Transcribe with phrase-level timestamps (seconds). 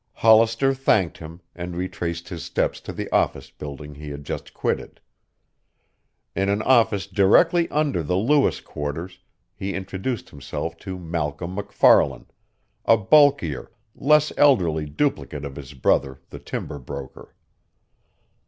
[0.13, 4.99] Hollister thanked him, and retraced his steps to the office building he had just quitted.
[6.35, 9.19] In an office directly under the Lewis quarters
[9.53, 12.25] he introduced himself to Malcolm MacFarlan,
[12.83, 17.35] a bulkier, less elderly duplicate of his brother the timber broker.